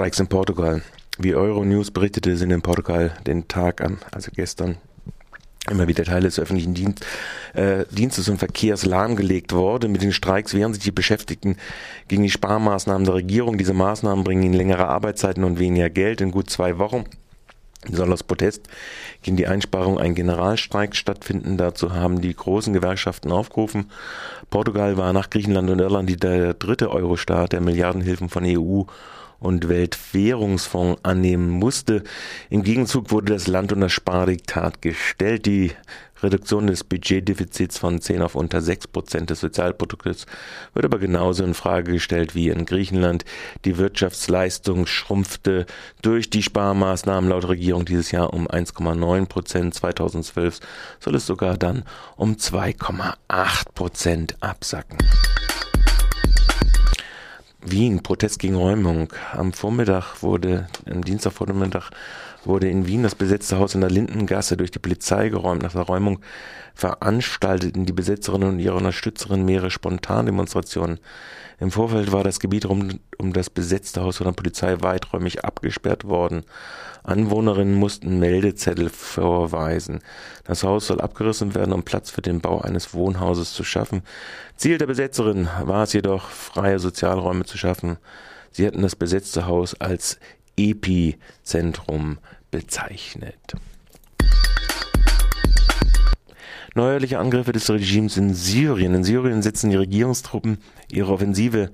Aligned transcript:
Streiks 0.00 0.18
in 0.18 0.28
Portugal. 0.28 0.80
Wie 1.18 1.34
Euronews 1.34 1.90
berichtete, 1.90 2.34
sind 2.38 2.50
in 2.52 2.62
Portugal 2.62 3.12
den 3.26 3.48
Tag 3.48 3.82
an, 3.82 3.98
also 4.12 4.30
gestern, 4.34 4.78
immer 5.68 5.88
wieder 5.88 6.04
Teile 6.04 6.22
des 6.22 6.38
öffentlichen 6.38 6.72
Dienst, 6.72 7.04
äh, 7.52 7.84
Dienstes 7.90 8.30
und 8.30 8.38
Verkehrs 8.38 8.86
lahmgelegt 8.86 9.52
worden. 9.52 9.92
Mit 9.92 10.00
den 10.00 10.14
Streiks 10.14 10.54
wehren 10.54 10.72
sich 10.72 10.82
die 10.82 10.90
Beschäftigten 10.90 11.58
gegen 12.08 12.22
die 12.22 12.30
Sparmaßnahmen 12.30 13.04
der 13.04 13.16
Regierung. 13.16 13.58
Diese 13.58 13.74
Maßnahmen 13.74 14.24
bringen 14.24 14.42
ihnen 14.42 14.54
längere 14.54 14.88
Arbeitszeiten 14.88 15.44
und 15.44 15.58
weniger 15.58 15.90
Geld 15.90 16.22
in 16.22 16.30
gut 16.30 16.48
zwei 16.48 16.78
Wochen 16.78 17.04
soll 17.90 18.12
aus 18.12 18.22
Protest 18.22 18.68
gegen 19.22 19.36
die 19.36 19.46
Einsparung 19.46 19.98
ein 19.98 20.14
Generalstreik 20.14 20.96
stattfinden. 20.96 21.58
Dazu 21.58 21.92
haben 21.92 22.22
die 22.22 22.34
großen 22.34 22.72
Gewerkschaften 22.72 23.32
aufgerufen. 23.32 23.90
Portugal 24.48 24.96
war 24.96 25.12
nach 25.12 25.28
Griechenland 25.28 25.68
und 25.68 25.78
Irland 25.78 26.22
der 26.22 26.54
dritte 26.54 26.90
Euro-Staat, 26.90 27.52
der 27.52 27.60
Milliardenhilfen 27.60 28.30
von 28.30 28.44
EU 28.44 28.84
und 29.40 29.68
Weltwährungsfonds 29.68 31.04
annehmen 31.04 31.48
musste. 31.48 32.04
Im 32.50 32.62
Gegenzug 32.62 33.10
wurde 33.10 33.32
das 33.32 33.46
Land 33.46 33.72
unter 33.72 33.88
Spardiktat 33.88 34.82
gestellt. 34.82 35.46
Die 35.46 35.72
Reduktion 36.22 36.66
des 36.66 36.84
Budgetdefizits 36.84 37.78
von 37.78 38.00
10 38.00 38.22
auf 38.22 38.34
unter 38.34 38.60
6 38.60 38.88
Prozent 38.88 39.30
des 39.30 39.40
Sozialproduktes 39.40 40.26
wird 40.74 40.84
aber 40.84 40.98
genauso 40.98 41.44
in 41.44 41.54
Frage 41.54 41.92
gestellt 41.92 42.34
wie 42.34 42.48
in 42.48 42.66
Griechenland. 42.66 43.24
Die 43.64 43.78
Wirtschaftsleistung 43.78 44.86
schrumpfte 44.86 45.66
durch 46.02 46.30
die 46.30 46.42
Sparmaßnahmen 46.42 47.30
laut 47.30 47.48
Regierung 47.48 47.84
dieses 47.84 48.10
Jahr 48.10 48.32
um 48.32 48.46
1,9 48.48 49.26
Prozent. 49.26 49.74
2012 49.74 50.60
soll 51.00 51.14
es 51.14 51.26
sogar 51.26 51.56
dann 51.56 51.84
um 52.16 52.34
2,8 52.34 53.72
Prozent 53.74 54.36
absacken. 54.40 54.98
Wien, 57.70 58.02
Protest 58.02 58.38
gegen 58.40 58.56
Räumung. 58.56 59.12
Am 59.32 59.52
Vormittag 59.52 60.22
wurde, 60.22 60.66
am 60.86 61.04
Dienstagvormittag 61.04 61.90
wurde 62.44 62.68
in 62.68 62.86
Wien 62.86 63.02
das 63.02 63.14
besetzte 63.14 63.58
Haus 63.58 63.74
in 63.74 63.80
der 63.80 63.90
Lindengasse 63.90 64.56
durch 64.56 64.70
die 64.70 64.78
Polizei 64.78 65.28
geräumt. 65.28 65.62
Nach 65.62 65.72
der 65.72 65.82
Räumung 65.82 66.20
veranstalteten 66.74 67.86
die 67.86 67.92
Besetzerinnen 67.92 68.48
und 68.48 68.58
ihre 68.60 68.76
Unterstützerinnen 68.76 69.44
mehrere 69.44 69.70
Spontandemonstrationen. 69.70 70.98
Im 71.58 71.70
Vorfeld 71.70 72.10
war 72.10 72.24
das 72.24 72.40
Gebiet 72.40 72.64
um, 72.64 73.00
um 73.18 73.34
das 73.34 73.50
besetzte 73.50 74.00
Haus 74.00 74.16
von 74.16 74.26
der 74.26 74.32
Polizei 74.32 74.76
weiträumig 74.80 75.44
abgesperrt 75.44 76.04
worden. 76.04 76.44
Anwohnerinnen 77.02 77.74
mussten 77.74 78.18
Meldezettel 78.18 78.88
vorweisen. 78.88 80.00
Das 80.44 80.64
Haus 80.64 80.86
soll 80.86 81.00
abgerissen 81.00 81.54
werden, 81.54 81.72
um 81.72 81.82
Platz 81.82 82.10
für 82.10 82.22
den 82.22 82.40
Bau 82.40 82.60
eines 82.60 82.94
Wohnhauses 82.94 83.52
zu 83.52 83.62
schaffen. 83.62 84.02
Ziel 84.56 84.78
der 84.78 84.86
Besetzerin 84.86 85.48
war 85.64 85.82
es 85.82 85.92
jedoch, 85.92 86.30
freie 86.30 86.78
Sozialräume 86.78 87.44
zu 87.44 87.58
schaffen. 87.58 87.98
Sie 88.50 88.66
hatten 88.66 88.82
das 88.82 88.96
besetzte 88.96 89.46
Haus 89.46 89.78
als 89.80 90.18
Epizentrum 90.60 92.18
bezeichnet. 92.50 93.54
Neuerliche 96.74 97.18
Angriffe 97.18 97.50
des 97.50 97.68
Regimes 97.68 98.16
in 98.16 98.32
Syrien. 98.32 98.94
In 98.94 99.02
Syrien 99.02 99.42
setzen 99.42 99.70
die 99.70 99.76
Regierungstruppen 99.76 100.58
ihre 100.92 101.12
Offensive 101.12 101.70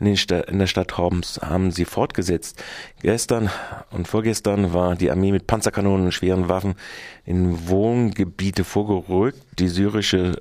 in, 0.00 0.06
in, 0.06 0.58
der 0.58 0.66
Stadt 0.66 0.96
Homs, 0.96 1.40
haben 1.42 1.70
sie 1.70 1.84
fortgesetzt. 1.84 2.62
Gestern 3.02 3.50
und 3.90 4.08
vorgestern 4.08 4.72
war 4.72 4.96
die 4.96 5.10
Armee 5.10 5.32
mit 5.32 5.46
Panzerkanonen 5.46 6.06
und 6.06 6.12
schweren 6.12 6.48
Waffen 6.48 6.76
in 7.24 7.68
Wohngebiete 7.68 8.64
vorgerückt. 8.64 9.38
Die 9.58 9.68
syrische, 9.68 10.40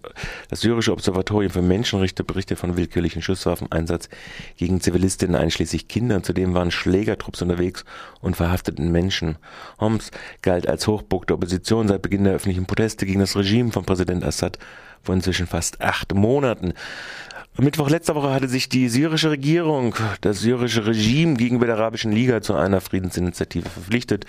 das 0.49 0.61
syrische 0.61 0.93
Observatorium 0.93 1.51
für 1.51 1.61
Menschenrechte 1.61 2.23
berichtet 2.23 2.59
von 2.59 2.77
willkürlichen 2.77 3.21
Schusswaffeneinsatz 3.21 4.07
gegen 4.55 4.79
Zivilistinnen 4.79 5.35
einschließlich 5.35 5.87
Kindern. 5.89 6.23
Zudem 6.23 6.53
waren 6.53 6.71
Schlägertrupps 6.71 7.41
unterwegs 7.41 7.83
und 8.21 8.37
verhafteten 8.37 8.91
Menschen. 8.91 9.37
Homs 9.81 10.11
galt 10.41 10.67
als 10.67 10.87
Hochburg 10.87 11.27
der 11.27 11.35
Opposition 11.35 11.87
seit 11.87 12.01
Beginn 12.01 12.23
der 12.23 12.33
öffentlichen 12.33 12.67
Proteste 12.67 13.05
gegen 13.05 13.19
das 13.19 13.35
Regime 13.35 13.71
von 13.71 13.83
Präsident 13.83 13.96
Assad 14.23 14.57
vor 15.03 15.15
inzwischen 15.15 15.47
fast 15.47 15.81
acht 15.81 16.13
Monaten. 16.13 16.73
Am 17.57 17.65
Mittwoch 17.65 17.89
letzter 17.89 18.13
Woche 18.13 18.29
hatte 18.31 18.47
sich 18.47 18.69
die 18.69 18.87
syrische 18.87 19.31
Regierung, 19.31 19.95
das 20.21 20.41
syrische 20.41 20.85
Regime 20.85 21.33
gegenüber 21.33 21.65
der 21.65 21.77
Arabischen 21.77 22.11
Liga 22.11 22.39
zu 22.39 22.53
einer 22.53 22.81
Friedensinitiative 22.81 23.67
verpflichtet. 23.67 24.27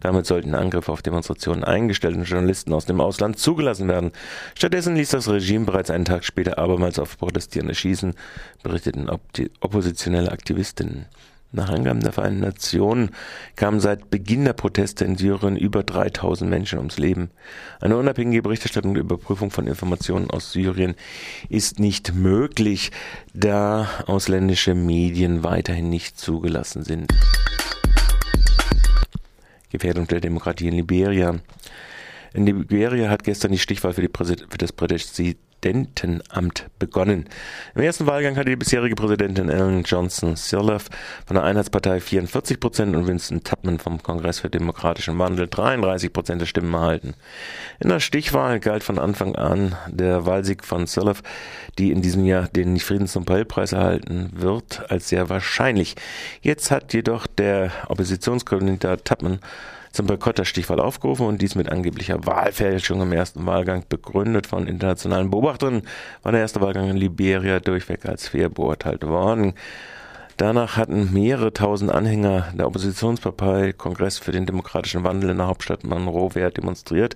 Damit 0.00 0.24
sollten 0.24 0.54
Angriffe 0.54 0.90
auf 0.90 1.02
Demonstrationen 1.02 1.62
eingestellt 1.62 2.16
und 2.16 2.24
Journalisten 2.24 2.72
aus 2.72 2.86
dem 2.86 3.02
Ausland 3.02 3.38
zugelassen 3.38 3.86
werden. 3.86 4.12
Stattdessen 4.54 4.96
ließ 4.96 5.10
das 5.10 5.28
Regime 5.28 5.66
bereits 5.66 5.90
einen 5.90 6.06
Tag 6.06 6.24
später 6.24 6.58
abermals 6.58 6.98
auf 6.98 7.18
Protestierende 7.18 7.74
schießen, 7.74 8.14
berichteten 8.62 9.10
oppositionelle 9.60 10.32
Aktivistinnen. 10.32 11.04
Nach 11.52 11.68
Angaben 11.68 11.98
der 12.00 12.12
Vereinten 12.12 12.40
Nationen 12.40 13.10
kamen 13.56 13.80
seit 13.80 14.08
Beginn 14.08 14.44
der 14.44 14.52
Proteste 14.52 15.04
in 15.04 15.16
Syrien 15.16 15.56
über 15.56 15.82
3000 15.82 16.48
Menschen 16.48 16.78
ums 16.78 16.96
Leben. 16.96 17.30
Eine 17.80 17.96
unabhängige 17.96 18.42
Berichterstattung 18.42 18.92
und 18.92 18.98
Überprüfung 18.98 19.50
von 19.50 19.66
Informationen 19.66 20.30
aus 20.30 20.52
Syrien 20.52 20.94
ist 21.48 21.80
nicht 21.80 22.14
möglich, 22.14 22.92
da 23.34 23.88
ausländische 24.06 24.76
Medien 24.76 25.42
weiterhin 25.42 25.88
nicht 25.88 26.20
zugelassen 26.20 26.84
sind. 26.84 27.10
Gefährdung 29.70 30.06
der 30.06 30.20
Demokratie 30.20 30.68
in 30.68 30.74
Liberia. 30.74 31.40
In 32.32 32.46
Liberia 32.46 33.08
hat 33.08 33.24
gestern 33.24 33.50
die 33.50 33.58
Stichwahl 33.58 33.92
für, 33.92 34.02
die 34.02 34.08
Präsid 34.08 34.46
für 34.50 34.58
das 34.58 34.72
Präsident 34.72 35.38
Präsidentenamt 35.60 36.70
begonnen. 36.78 37.26
Im 37.74 37.82
ersten 37.82 38.06
Wahlgang 38.06 38.36
hatte 38.36 38.48
die 38.48 38.56
bisherige 38.56 38.94
Präsidentin 38.94 39.50
Ellen 39.50 39.82
Johnson 39.82 40.36
Sirleaf 40.36 40.88
von 41.26 41.34
der 41.34 41.44
Einheitspartei 41.44 42.00
44 42.00 42.58
Prozent 42.58 42.96
und 42.96 43.06
Winston 43.06 43.44
Tubman 43.44 43.78
vom 43.78 44.02
Kongress 44.02 44.40
für 44.40 44.48
demokratischen 44.48 45.18
Wandel 45.18 45.48
33 45.48 46.12
Prozent 46.12 46.40
der 46.40 46.46
Stimmen 46.46 46.72
erhalten. 46.72 47.14
In 47.78 47.90
der 47.90 48.00
Stichwahl 48.00 48.58
galt 48.58 48.82
von 48.82 48.98
Anfang 48.98 49.36
an 49.36 49.76
der 49.88 50.24
Wahlsieg 50.24 50.64
von 50.64 50.86
Sirleaf, 50.86 51.22
die 51.78 51.90
in 51.90 52.00
diesem 52.00 52.24
Jahr 52.24 52.48
den 52.48 52.78
Friedensnobelpreis 52.78 53.72
erhalten 53.72 54.30
wird, 54.32 54.90
als 54.90 55.10
sehr 55.10 55.28
wahrscheinlich. 55.28 55.94
Jetzt 56.40 56.70
hat 56.70 56.94
jedoch 56.94 57.26
der 57.26 57.70
Oppositionskandidat 57.88 59.04
Tubman 59.04 59.40
zum 59.92 60.06
Boykott 60.06 60.38
der 60.38 60.44
Stichwahl 60.44 60.80
aufgerufen 60.80 61.26
und 61.26 61.42
dies 61.42 61.54
mit 61.54 61.70
angeblicher 61.70 62.24
Wahlfälschung 62.26 63.02
im 63.02 63.12
ersten 63.12 63.44
Wahlgang 63.46 63.84
begründet 63.88 64.46
von 64.46 64.66
internationalen 64.66 65.30
Beobachtern, 65.30 65.82
war 66.22 66.32
der 66.32 66.40
erste 66.40 66.60
Wahlgang 66.60 66.90
in 66.90 66.96
Liberia 66.96 67.60
durchweg 67.60 68.06
als 68.06 68.28
fair 68.28 68.48
beurteilt 68.48 69.06
worden. 69.06 69.54
Danach 70.36 70.76
hatten 70.78 71.12
mehrere 71.12 71.52
tausend 71.52 71.90
Anhänger 71.90 72.52
der 72.56 72.66
Oppositionspartei 72.66 73.74
Kongress 73.74 74.18
für 74.18 74.32
den 74.32 74.46
demokratischen 74.46 75.04
Wandel 75.04 75.30
in 75.30 75.36
der 75.36 75.48
Hauptstadt 75.48 75.84
Monrovia 75.84 76.48
demonstriert. 76.48 77.14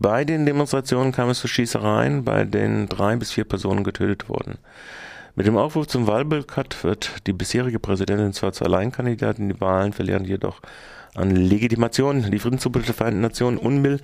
Bei 0.00 0.24
den 0.24 0.46
Demonstrationen 0.46 1.12
kam 1.12 1.28
es 1.28 1.38
zu 1.38 1.46
Schießereien, 1.46 2.24
bei 2.24 2.44
denen 2.44 2.88
drei 2.88 3.14
bis 3.16 3.32
vier 3.32 3.44
Personen 3.44 3.84
getötet 3.84 4.28
wurden. 4.28 4.58
Mit 5.38 5.46
dem 5.46 5.56
Aufruf 5.56 5.86
zum 5.86 6.08
Wahlboykott 6.08 6.82
wird 6.82 7.24
die 7.28 7.32
bisherige 7.32 7.78
Präsidentin 7.78 8.32
zwar 8.32 8.52
zur 8.52 8.66
Alleinkandidatin, 8.66 9.48
die 9.48 9.60
Wahlen 9.60 9.92
verlieren 9.92 10.24
jedoch 10.24 10.60
an 11.14 11.30
Legitimation. 11.30 12.28
Die 12.28 12.40
Friedensgruppe 12.40 12.80
der 12.80 12.92
Vereinten 12.92 13.20
Nationen 13.20 13.56
UNMIL 13.56 14.00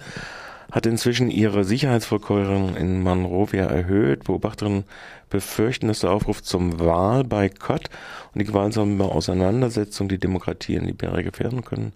hat 0.71 0.87
inzwischen 0.87 1.33
ihre 1.33 1.65
Sicherheitsvorkehrungen 1.65 2.77
in 2.77 3.03
Monrovia 3.03 3.65
erhöht. 3.65 4.23
Beobachterinnen 4.23 4.85
befürchten, 5.29 5.89
dass 5.89 5.99
der 5.99 6.13
Aufruf 6.13 6.41
zum 6.41 6.79
Wahlboykott 6.79 7.89
und 8.33 8.39
die 8.39 8.45
gewaltsame 8.45 9.05
Auseinandersetzung 9.05 10.09
die 10.09 10.19
Demokratie 10.19 10.77
in 10.77 10.85
Liberia 10.85 11.23
gefährden 11.23 11.65
können. 11.65 11.95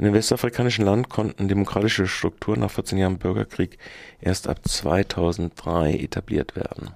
In 0.00 0.06
dem 0.06 0.14
westafrikanischen 0.14 0.84
Land 0.84 1.10
konnten 1.10 1.46
demokratische 1.46 2.08
Strukturen 2.08 2.58
nach 2.58 2.72
14 2.72 2.98
Jahren 2.98 3.18
Bürgerkrieg 3.18 3.78
erst 4.20 4.48
ab 4.48 4.58
2003 4.66 5.92
etabliert 5.92 6.56
werden. 6.56 6.90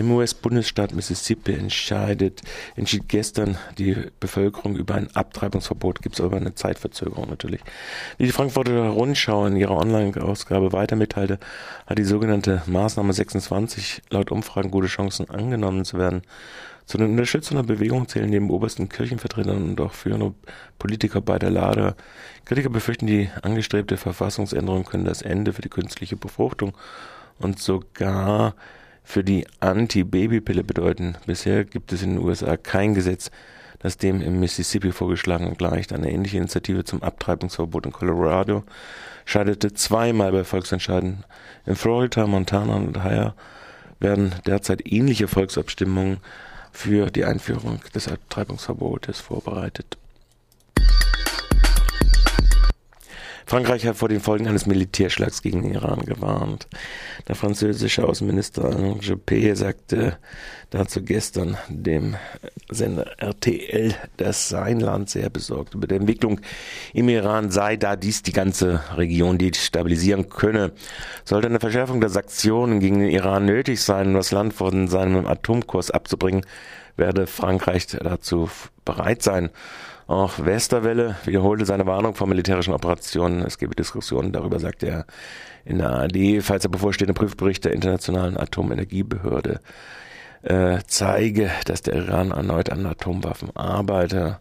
Im 0.00 0.12
US-Bundesstaat 0.12 0.94
Mississippi 0.94 1.52
entscheidet, 1.52 2.40
entschied 2.74 3.06
gestern 3.06 3.58
die 3.76 3.94
Bevölkerung 4.18 4.74
über 4.74 4.94
ein 4.94 5.14
Abtreibungsverbot, 5.14 6.00
gibt 6.00 6.14
es 6.14 6.24
aber 6.24 6.38
eine 6.38 6.54
Zeitverzögerung 6.54 7.28
natürlich. 7.28 7.60
Wie 8.16 8.24
die 8.24 8.32
Frankfurter 8.32 8.88
Rundschau 8.88 9.44
in 9.44 9.56
ihrer 9.56 9.76
Online-Ausgabe 9.76 10.72
weiter 10.72 10.96
mitteilte, 10.96 11.38
hat 11.86 11.98
die 11.98 12.04
sogenannte 12.04 12.62
Maßnahme 12.64 13.12
26 13.12 14.00
laut 14.08 14.30
Umfragen 14.30 14.70
gute 14.70 14.86
Chancen 14.86 15.28
angenommen 15.28 15.84
zu 15.84 15.98
werden. 15.98 16.22
Zu 16.86 16.96
den 16.96 17.10
Unterstützern 17.10 17.56
der 17.56 17.74
Bewegung 17.74 18.08
zählen 18.08 18.30
neben 18.30 18.48
obersten 18.48 18.88
Kirchenvertretern 18.88 19.62
und 19.62 19.80
auch 19.82 19.92
führende 19.92 20.32
Politiker 20.78 21.20
beider 21.20 21.50
Lager. 21.50 21.94
Kritiker 22.46 22.70
befürchten, 22.70 23.06
die 23.06 23.28
angestrebte 23.42 23.98
Verfassungsänderung 23.98 24.84
könne 24.84 25.04
das 25.04 25.20
Ende 25.20 25.52
für 25.52 25.60
die 25.60 25.68
künstliche 25.68 26.16
Befruchtung 26.16 26.72
und 27.38 27.58
sogar 27.58 28.54
für 29.02 29.24
die 29.24 29.46
Anti-Baby-Pille 29.60 30.64
bedeuten. 30.64 31.16
Bisher 31.26 31.64
gibt 31.64 31.92
es 31.92 32.02
in 32.02 32.16
den 32.16 32.24
USA 32.24 32.56
kein 32.56 32.94
Gesetz, 32.94 33.30
das 33.80 33.96
dem 33.96 34.20
im 34.20 34.40
Mississippi 34.40 34.92
vorgeschlagenen 34.92 35.56
gleicht. 35.56 35.92
Eine 35.92 36.10
ähnliche 36.10 36.36
Initiative 36.36 36.84
zum 36.84 37.02
Abtreibungsverbot 37.02 37.86
in 37.86 37.92
Colorado 37.92 38.64
scheiterte 39.24 39.72
zweimal 39.72 40.32
bei 40.32 40.44
Volksentscheiden. 40.44 41.24
In 41.66 41.76
Florida, 41.76 42.26
Montana 42.26 42.76
und 42.76 42.96
Ohio 42.96 43.32
werden 43.98 44.34
derzeit 44.46 44.90
ähnliche 44.90 45.28
Volksabstimmungen 45.28 46.18
für 46.72 47.10
die 47.10 47.24
Einführung 47.24 47.80
des 47.94 48.08
Abtreibungsverbotes 48.08 49.20
vorbereitet. 49.20 49.96
Frankreich 53.50 53.84
hat 53.84 53.96
vor 53.96 54.08
den 54.08 54.20
Folgen 54.20 54.46
eines 54.46 54.66
Militärschlags 54.66 55.42
gegen 55.42 55.62
den 55.62 55.74
Iran 55.74 56.04
gewarnt. 56.04 56.68
Der 57.26 57.34
französische 57.34 58.06
Außenminister 58.06 58.70
Juppé 59.00 59.56
sagte 59.56 60.18
dazu 60.70 61.02
gestern 61.02 61.58
dem 61.68 62.14
Sender 62.70 63.18
RTL, 63.18 63.92
dass 64.18 64.50
sein 64.50 64.78
Land 64.78 65.10
sehr 65.10 65.30
besorgt 65.30 65.74
über 65.74 65.88
die 65.88 65.96
Entwicklung 65.96 66.40
im 66.94 67.08
Iran 67.08 67.50
sei, 67.50 67.76
da 67.76 67.96
dies 67.96 68.22
die 68.22 68.32
ganze 68.32 68.84
Region 68.94 69.36
destabilisieren 69.36 70.28
könne. 70.28 70.70
Sollte 71.24 71.48
eine 71.48 71.58
Verschärfung 71.58 72.00
der 72.00 72.10
Sanktionen 72.10 72.78
gegen 72.78 73.00
den 73.00 73.10
Iran 73.10 73.46
nötig 73.46 73.82
sein, 73.82 74.06
um 74.06 74.14
das 74.14 74.30
Land 74.30 74.54
von 74.54 74.86
seinem 74.86 75.26
Atomkurs 75.26 75.90
abzubringen, 75.90 76.46
werde 76.96 77.26
Frankreich 77.26 77.88
dazu 77.88 78.48
bereit 78.84 79.24
sein. 79.24 79.50
Auch 80.10 80.44
Westerwelle 80.44 81.14
wiederholte 81.24 81.64
seine 81.64 81.86
Warnung 81.86 82.16
vor 82.16 82.26
militärischen 82.26 82.74
Operationen. 82.74 83.42
Es 83.42 83.58
gebe 83.58 83.76
Diskussionen 83.76 84.32
darüber, 84.32 84.58
sagte 84.58 84.88
er 84.88 85.06
in 85.64 85.78
der 85.78 85.90
ARD, 85.90 86.42
falls 86.42 86.62
der 86.62 86.68
bevorstehende 86.68 87.14
Prüfbericht 87.14 87.64
der 87.64 87.74
Internationalen 87.74 88.36
Atomenergiebehörde 88.36 89.60
äh, 90.42 90.78
zeige, 90.84 91.52
dass 91.66 91.82
der 91.82 91.94
Iran 91.94 92.32
erneut 92.32 92.70
an 92.70 92.86
Atomwaffen 92.86 93.54
arbeite 93.54 94.40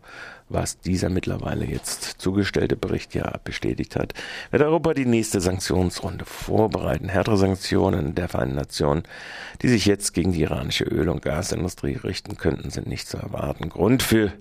was 0.50 0.80
dieser 0.80 1.10
mittlerweile 1.10 1.66
jetzt 1.66 2.16
zugestellte 2.19 2.75
Bericht 2.75 3.16
ja 3.16 3.40
bestätigt 3.44 3.96
hat, 3.96 4.13
wird 4.51 4.63
Europa 4.63 4.94
die 4.94 5.06
nächste 5.06 5.42
Sanktionsrunde 5.42 6.25
vorbereiten. 6.25 7.07
Härtere 7.07 7.38
Sanktionen 7.38 8.16
der 8.16 8.28
Vereinten 8.28 8.56
Nationen, 8.56 9.04
die 9.62 9.69
sich 9.69 9.86
jetzt 9.86 10.13
gegen 10.13 10.34
die 10.34 10.42
iranische 10.42 10.86
Öl- 10.86 11.10
und 11.10 11.22
Gasindustrie 11.22 11.96
richten 11.96 12.38
könnten, 12.38 12.69
sind 12.69 12.88
nicht 12.88 13.07
zu 13.07 13.18
erwarten. 13.18 13.69
Grund 13.69 14.04
für 14.04 14.34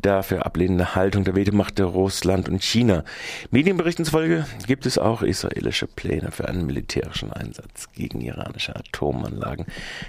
dafür 0.00 0.46
ablehnende 0.46 0.94
Haltung 0.94 1.24
der 1.24 1.34
Wehtemacht 1.34 1.80
Russland 1.80 2.48
und 2.48 2.62
China. 2.62 3.04
Medienberichten 3.50 4.04
zufolge 4.04 4.46
gibt 4.66 4.86
es 4.86 4.98
auch 4.98 5.22
israelische 5.22 5.86
Pläne 5.86 6.30
für 6.30 6.48
einen 6.48 6.66
militärischen 6.66 7.32
Einsatz 7.32 7.88
gegen 7.92 8.20
iranische 8.20 8.74
Atomanlagen. 8.74 9.66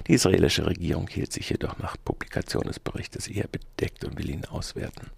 Die 0.08 0.14
israelische 0.14 0.66
Regierung 0.66 1.08
hielt 1.08 1.34
sich 1.34 1.50
jedoch 1.50 1.78
nach 1.80 1.96
Publikation 2.04 2.64
des 2.64 2.80
Berichtes 2.80 3.28
eher 3.28 3.48
bedeckt 3.48 4.04
und 4.06 4.18
will 4.18 4.30
ihn 4.30 4.46
auswerten. 4.46 5.10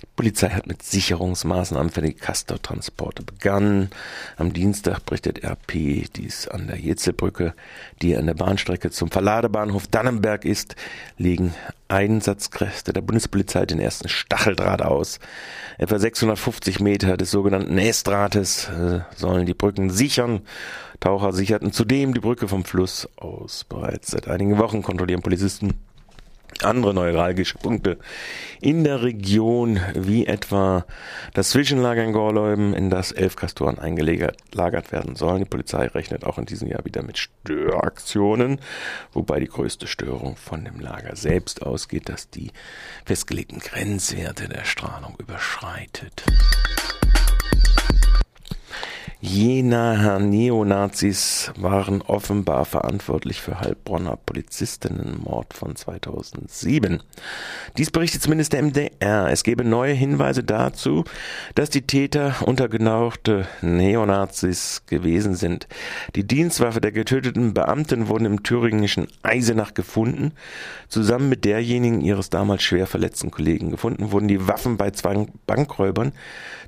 Die 0.00 0.06
Polizei 0.16 0.50
hat 0.50 0.66
mit 0.66 0.82
Sicherungsmaßnahmen 0.82 1.90
für 1.90 2.02
die 2.02 2.12
Castor-Transporte 2.12 3.22
begonnen. 3.22 3.90
Am 4.36 4.52
Dienstag 4.52 5.00
berichtet 5.06 5.42
RP 5.44 6.10
dies 6.14 6.46
an 6.46 6.66
der 6.66 6.78
Jetzelbrücke, 6.78 7.54
die 8.02 8.16
an 8.16 8.26
der 8.26 8.34
Bahnstrecke 8.34 8.90
zum 8.90 9.10
Verladebahnhof 9.10 9.86
Dannenberg 9.86 10.44
ist, 10.44 10.76
legen 11.16 11.54
Einsatzkräfte 11.88 12.92
der 12.92 13.00
Bundespolizei 13.00 13.66
den 13.66 13.80
ersten 13.80 14.08
Stacheldraht 14.08 14.82
aus. 14.82 15.18
Etwa 15.78 15.98
650 15.98 16.80
Meter 16.80 17.16
des 17.16 17.30
sogenannten 17.30 17.78
Estrates 17.78 18.68
äh, 18.68 19.00
sollen 19.16 19.46
die 19.46 19.54
Brücken 19.54 19.90
sichern. 19.90 20.42
Taucher 21.00 21.32
sicherten 21.32 21.72
zudem 21.72 22.12
die 22.12 22.20
Brücke 22.20 22.46
vom 22.46 22.64
Fluss 22.64 23.08
aus. 23.16 23.64
Bereits 23.64 24.10
seit 24.10 24.28
einigen 24.28 24.58
Wochen 24.58 24.82
kontrollieren 24.82 25.22
Polizisten 25.22 25.74
andere 26.64 26.94
neuralgische 26.94 27.58
Punkte 27.58 27.98
in 28.60 28.84
der 28.84 29.02
Region, 29.02 29.80
wie 29.94 30.26
etwa 30.26 30.84
das 31.34 31.50
Zwischenlager 31.50 32.04
in 32.04 32.12
Gorleuben, 32.12 32.74
in 32.74 32.90
das 32.90 33.12
elf 33.12 33.36
Kastoren 33.36 33.78
eingelagert 33.78 34.92
werden 34.92 35.16
sollen. 35.16 35.40
Die 35.40 35.44
Polizei 35.44 35.86
rechnet 35.86 36.24
auch 36.24 36.38
in 36.38 36.46
diesem 36.46 36.68
Jahr 36.68 36.84
wieder 36.84 37.02
mit 37.02 37.18
Störaktionen, 37.18 38.60
wobei 39.12 39.40
die 39.40 39.48
größte 39.48 39.86
Störung 39.86 40.36
von 40.36 40.64
dem 40.64 40.80
Lager 40.80 41.16
selbst 41.16 41.62
ausgeht, 41.62 42.08
dass 42.08 42.30
die 42.30 42.50
festgelegten 43.04 43.60
Grenzwerte 43.60 44.48
der 44.48 44.64
Strahlung 44.64 45.14
überschreitet. 45.18 46.24
Jenaer 49.22 50.18
Neonazis 50.18 51.52
waren 51.58 52.00
offenbar 52.00 52.64
verantwortlich 52.64 53.42
für 53.42 53.60
Heilbronner 53.60 54.16
Polizistinnenmord 54.16 55.52
von 55.52 55.76
2007. 55.76 57.02
Dies 57.76 57.90
berichtet 57.90 58.22
zumindest 58.22 58.54
der 58.54 58.62
MDR. 58.62 59.28
Es 59.28 59.42
gebe 59.42 59.62
neue 59.62 59.92
Hinweise 59.92 60.42
dazu, 60.42 61.04
dass 61.54 61.68
die 61.68 61.82
Täter 61.82 62.36
untergenauchte 62.46 63.46
Neonazis 63.60 64.84
gewesen 64.86 65.34
sind. 65.34 65.68
Die 66.14 66.26
Dienstwaffe 66.26 66.80
der 66.80 66.92
getöteten 66.92 67.52
Beamten 67.52 68.08
wurden 68.08 68.24
im 68.24 68.42
thüringischen 68.42 69.06
Eisenach 69.22 69.74
gefunden. 69.74 70.32
Zusammen 70.88 71.28
mit 71.28 71.44
derjenigen 71.44 72.00
ihres 72.00 72.30
damals 72.30 72.62
schwer 72.62 72.86
verletzten 72.86 73.30
Kollegen 73.30 73.70
gefunden 73.70 74.12
wurden 74.12 74.28
die 74.28 74.48
Waffen 74.48 74.78
bei 74.78 74.92
zwei 74.92 75.26
Bankräubern, 75.46 76.12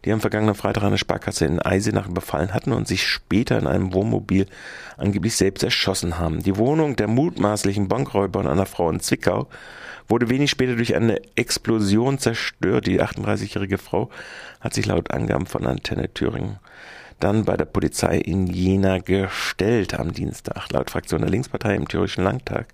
die 0.04 0.12
am 0.12 0.20
vergangenen 0.20 0.54
Freitag 0.54 0.82
eine 0.82 0.98
Sparkasse 0.98 1.46
in 1.46 1.58
Eisenach 1.58 2.08
überfallen 2.08 2.41
hatten 2.50 2.72
und 2.72 2.88
sich 2.88 3.06
später 3.06 3.58
in 3.58 3.66
einem 3.66 3.92
Wohnmobil 3.92 4.46
angeblich 4.96 5.36
selbst 5.36 5.62
erschossen 5.62 6.18
haben. 6.18 6.42
Die 6.42 6.56
Wohnung 6.56 6.96
der 6.96 7.08
mutmaßlichen 7.08 7.88
Bankräuber 7.88 8.40
und 8.40 8.46
einer 8.46 8.66
Frau 8.66 8.90
in 8.90 9.00
Zwickau 9.00 9.48
wurde 10.08 10.28
wenig 10.28 10.50
später 10.50 10.76
durch 10.76 10.94
eine 10.94 11.20
Explosion 11.36 12.18
zerstört. 12.18 12.86
Die 12.86 13.00
38-jährige 13.00 13.78
Frau 13.78 14.10
hat 14.60 14.74
sich 14.74 14.86
laut 14.86 15.12
Angaben 15.12 15.46
von 15.46 15.66
Antenne 15.66 16.12
Thüringen 16.12 16.58
dann 17.22 17.44
bei 17.44 17.56
der 17.56 17.66
Polizei 17.66 18.18
in 18.18 18.48
Jena 18.48 18.98
gestellt 18.98 19.98
am 19.98 20.12
Dienstag. 20.12 20.72
Laut 20.72 20.90
Fraktion 20.90 21.20
der 21.20 21.30
Linkspartei 21.30 21.76
im 21.76 21.86
Thüringischen 21.86 22.24
Landtag 22.24 22.66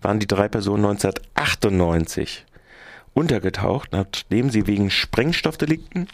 waren 0.00 0.18
die 0.18 0.26
drei 0.26 0.48
Personen 0.48 0.86
1998 0.86 2.46
untergetaucht, 3.12 3.92
nachdem 3.92 4.48
sie 4.50 4.66
wegen 4.66 4.90
Sprengstoffdelikten 4.90 6.08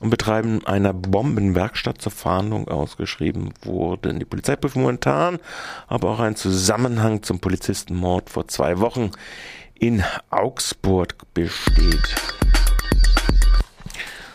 und 0.00 0.10
Betreiben 0.10 0.66
einer 0.66 0.92
Bombenwerkstatt 0.92 2.00
zur 2.00 2.12
Fahndung 2.12 2.68
ausgeschrieben 2.68 3.52
wurden. 3.62 4.18
Die 4.18 4.24
Polizei 4.24 4.56
prüft 4.56 4.76
momentan 4.76 5.38
aber 5.86 6.10
auch 6.10 6.20
einen 6.20 6.36
Zusammenhang 6.36 7.22
zum 7.22 7.40
Polizistenmord 7.40 8.30
vor 8.30 8.48
zwei 8.48 8.78
Wochen 8.80 9.10
in 9.74 10.02
Augsburg 10.30 11.14
besteht. 11.34 12.14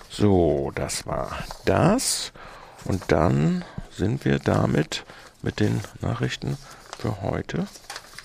So, 0.09 0.71
das 0.75 1.05
war 1.05 1.31
das. 1.65 2.31
Und 2.85 3.11
dann 3.11 3.63
sind 3.91 4.25
wir 4.25 4.39
damit 4.39 5.03
mit 5.41 5.59
den 5.59 5.81
Nachrichten 6.01 6.57
für 6.97 7.21
heute 7.21 7.67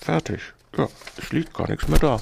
fertig. 0.01 0.41
Ja, 0.77 0.87
es 1.17 1.31
liegt 1.31 1.53
gar 1.53 1.69
nichts 1.69 1.87
mehr 1.87 1.99
da. 1.99 2.19